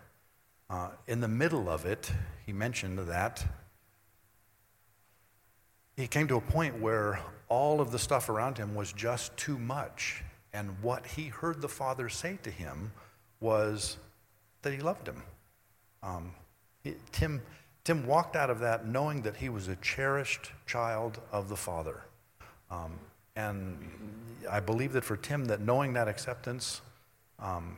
[0.70, 2.12] Uh, in the middle of it,
[2.46, 3.46] he mentioned that
[5.96, 9.58] he came to a point where all of the stuff around him was just too
[9.58, 10.24] much.
[10.54, 12.92] And what he heard the Father say to him
[13.40, 13.98] was
[14.62, 15.24] that he loved him.
[16.04, 16.32] Um,
[17.12, 17.42] Tim,
[17.84, 22.04] Tim walked out of that knowing that he was a cherished child of the Father.
[22.70, 22.94] Um,
[23.36, 23.78] and
[24.50, 26.82] I believe that for Tim, that knowing that acceptance,
[27.40, 27.78] um,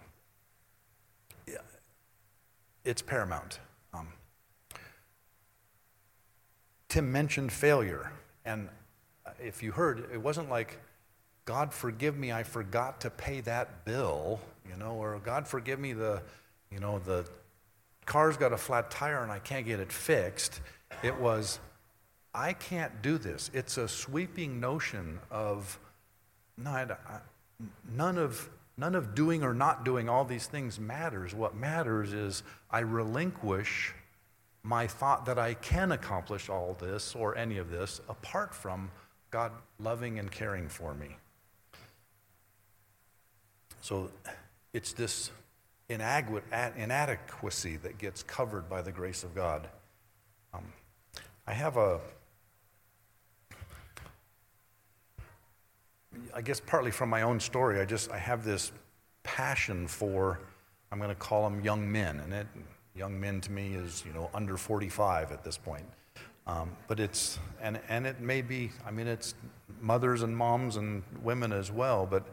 [2.85, 3.59] it's paramount.
[3.93, 4.07] Um,
[6.93, 8.11] Tim mentioned failure,
[8.45, 8.69] and
[9.25, 10.79] uh, if you heard, it wasn't like,
[11.43, 14.39] God forgive me, I forgot to pay that bill,
[14.69, 16.21] you know, or God forgive me, the,
[16.69, 17.27] you know, the
[18.05, 20.61] car's got a flat tire and I can't get it fixed.
[21.01, 21.57] It was,
[22.31, 23.49] I can't do this.
[23.55, 25.79] It's a sweeping notion of,
[26.59, 26.99] not,
[27.91, 31.35] none of None of doing or not doing all these things matters.
[31.35, 32.41] What matters is
[32.71, 33.93] I relinquish
[34.63, 38.89] my thought that I can accomplish all this or any of this apart from
[39.29, 41.17] God loving and caring for me.
[43.81, 44.09] So
[44.71, 45.31] it's this
[45.89, 49.67] inadequacy that gets covered by the grace of God.
[50.53, 50.63] Um,
[51.45, 51.99] I have a
[56.33, 58.71] I guess partly from my own story, I just I have this
[59.23, 60.39] passion for
[60.91, 62.47] I'm going to call them young men, and it,
[62.95, 65.85] young men to me is you know under 45 at this point.
[66.45, 69.35] Um, but it's and and it may be I mean it's
[69.79, 72.25] mothers and moms and women as well, but.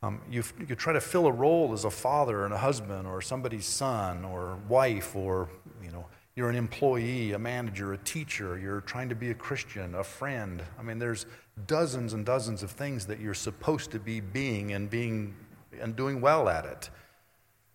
[0.00, 3.20] Um, you, you try to fill a role as a father and a husband or
[3.20, 5.48] somebody's son or wife or
[5.82, 6.06] you know
[6.38, 10.62] you're an employee, a manager, a teacher, you're trying to be a Christian, a friend.
[10.78, 11.26] I mean, there's
[11.66, 15.34] dozens and dozens of things that you're supposed to be being and being
[15.80, 16.90] and doing well at it.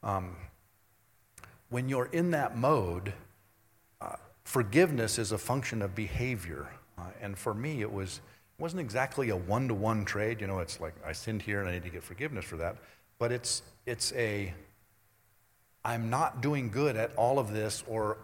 [0.01, 0.37] Um,
[1.73, 3.13] when you're in that mode,
[3.99, 6.67] uh, forgiveness is a function of behavior.
[6.99, 8.21] Uh, and for me, it was
[8.57, 10.39] it wasn't exactly a one-to-one trade.
[10.39, 12.75] You know, it's like I sinned here and I need to get forgiveness for that.
[13.17, 14.53] But it's it's a
[15.83, 18.17] I'm not doing good at all of this, or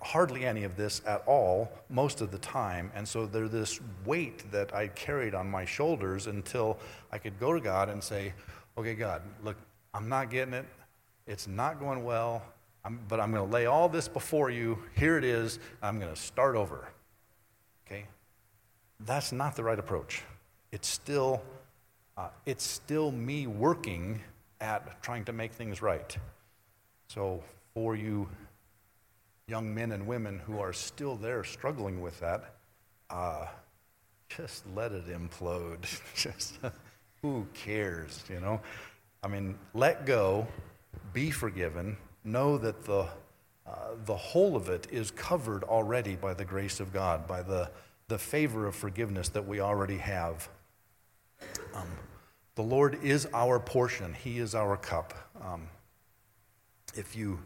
[0.00, 2.92] hardly any of this at all most of the time.
[2.94, 6.78] And so there's this weight that I carried on my shoulders until
[7.10, 8.32] I could go to God and say,
[8.78, 9.56] okay, God, look,
[9.92, 10.66] I'm not getting it.
[11.26, 12.42] It's not going well,
[12.84, 14.78] I'm, but I'm going to lay all this before you.
[14.96, 15.58] Here it is.
[15.82, 16.88] I'm going to start over.
[17.86, 18.04] Okay?
[19.00, 20.22] That's not the right approach.
[20.72, 21.42] It's still,
[22.16, 24.20] uh, it's still me working
[24.60, 26.16] at trying to make things right.
[27.08, 27.42] So
[27.74, 28.28] for you
[29.48, 32.54] young men and women who are still there struggling with that,
[33.10, 33.46] uh,
[34.28, 35.84] just let it implode.
[36.16, 36.58] just
[37.20, 38.60] who cares, you know?
[39.22, 40.46] I mean, let go,
[41.12, 43.08] be forgiven, know that the,
[43.66, 43.70] uh,
[44.04, 47.70] the whole of it is covered already by the grace of God, by the,
[48.08, 50.48] the favor of forgiveness that we already have.
[51.74, 51.88] Um,
[52.54, 55.14] the Lord is our portion, He is our cup.
[55.42, 55.68] Um,
[56.94, 57.38] if you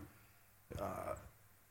[0.80, 1.14] uh,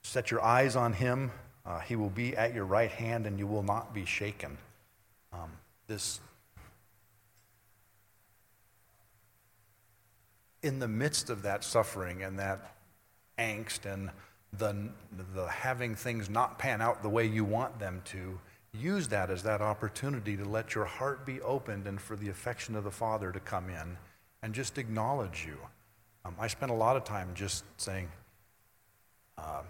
[0.06, 1.32] Set your eyes on him.
[1.66, 4.56] Uh, he will be at your right hand and you will not be shaken.
[5.34, 5.52] Um,
[5.88, 6.20] this,
[10.62, 12.75] in the midst of that suffering and that
[13.38, 14.10] angst and
[14.58, 14.90] the,
[15.34, 18.40] the having things not pan out the way you want them to,
[18.80, 22.76] use that as that opportunity to let your heart be opened and for the affection
[22.76, 23.98] of the Father to come in
[24.42, 25.58] and just acknowledge you.
[26.26, 28.10] Um, I spent a lot of time just saying,
[29.38, 29.62] uh,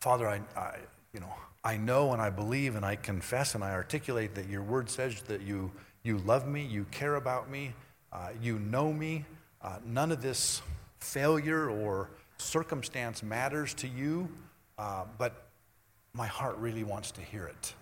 [0.00, 0.78] Father, I, I,
[1.12, 4.62] you know, I know and I believe and I confess and I articulate that your
[4.62, 5.70] word says that you,
[6.02, 7.74] you love me, you care about me,
[8.12, 9.24] uh, you know me.
[9.62, 10.62] Uh, none of this
[11.00, 14.28] failure or circumstance matters to you,
[14.78, 15.46] uh, but
[16.12, 17.74] my heart really wants to hear it.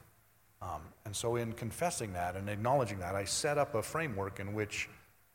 [0.61, 4.55] Um, and so, in confessing that and acknowledging that, I set up a framework in
[4.55, 4.89] which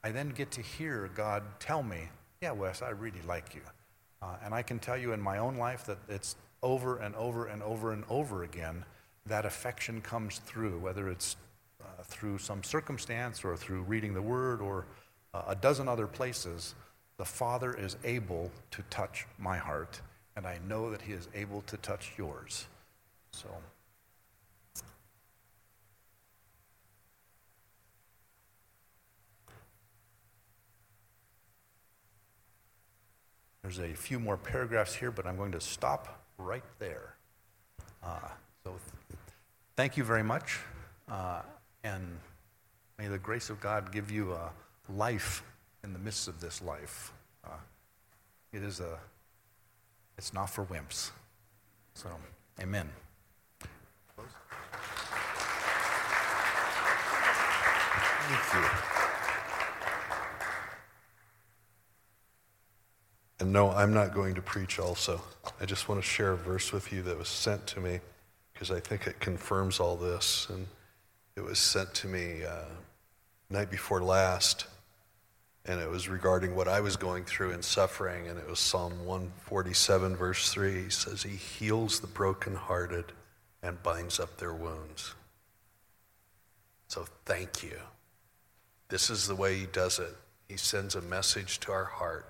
[0.03, 2.09] I then get to hear God tell me,
[2.41, 3.61] Yeah, Wes, I really like you.
[4.21, 7.47] Uh, and I can tell you in my own life that it's over and over
[7.47, 8.85] and over and over again
[9.25, 11.37] that affection comes through, whether it's
[11.81, 14.85] uh, through some circumstance or through reading the Word or
[15.33, 16.75] uh, a dozen other places.
[17.17, 20.01] The Father is able to touch my heart,
[20.35, 22.65] and I know that He is able to touch yours.
[23.31, 23.47] So.
[33.61, 37.15] There's a few more paragraphs here, but I'm going to stop right there.
[38.03, 38.19] Uh,
[38.65, 39.19] so th-
[39.77, 40.59] thank you very much,
[41.09, 41.41] uh,
[41.83, 42.19] and
[42.97, 44.51] may the grace of God give you a
[44.89, 45.43] life
[45.83, 47.11] in the midst of this life.
[47.45, 47.57] Uh,
[48.51, 48.97] it is a,
[50.17, 51.11] it's not for wimps.
[51.93, 52.09] So,
[52.61, 52.89] amen.
[58.25, 58.69] Thank you.
[63.41, 65.21] And no, I'm not going to preach also.
[65.59, 67.99] I just want to share a verse with you that was sent to me
[68.53, 70.47] because I think it confirms all this.
[70.49, 70.67] And
[71.35, 72.63] it was sent to me uh,
[73.49, 74.67] night before last.
[75.65, 78.27] And it was regarding what I was going through in suffering.
[78.27, 80.83] And it was Psalm 147, verse 3.
[80.83, 83.05] He says, He heals the brokenhearted
[83.61, 85.15] and binds up their wounds.
[86.89, 87.77] So thank you.
[88.89, 90.13] This is the way He does it.
[90.49, 92.27] He sends a message to our heart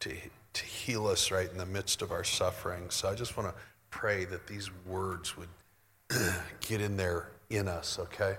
[0.00, 0.14] to,
[0.52, 2.90] to heal us right in the midst of our suffering.
[2.90, 5.48] So I just want to pray that these words would
[6.60, 8.36] get in there in us, okay?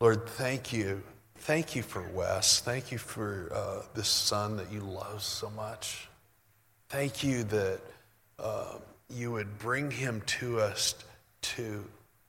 [0.00, 1.02] Lord, thank you.
[1.40, 2.60] Thank you for Wes.
[2.60, 6.08] Thank you for uh, this son that you love so much.
[6.88, 7.80] Thank you that
[8.38, 8.74] uh,
[9.08, 10.94] you would bring him to us
[11.40, 11.84] to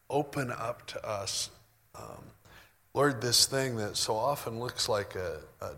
[0.10, 1.50] open up to us.
[1.96, 2.24] Um,
[2.94, 5.72] Lord, this thing that so often looks like a, a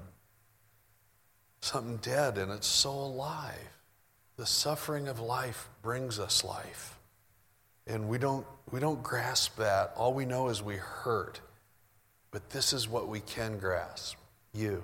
[1.62, 3.56] something dead and it's so alive.
[4.38, 6.98] The suffering of life brings us life.
[7.88, 9.94] And we don't, we don't grasp that.
[9.96, 11.42] All we know is we hurt.
[12.32, 14.18] But this is what we can grasp
[14.54, 14.84] you.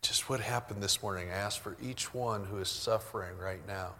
[0.00, 1.28] Just what happened this morning.
[1.28, 3.90] I ask for each one who is suffering right now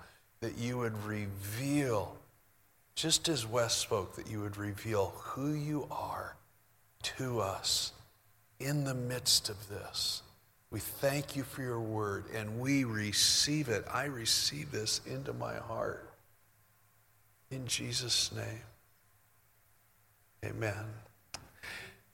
[0.41, 2.17] that you would reveal,
[2.95, 6.37] just as Wes spoke, that you would reveal who you are
[7.03, 7.93] to us
[8.61, 10.23] in the midst of this.
[10.71, 13.85] We thank you for your word and we receive it.
[13.93, 16.09] I receive this into my heart.
[17.51, 18.63] In Jesus' name,
[20.45, 20.85] amen.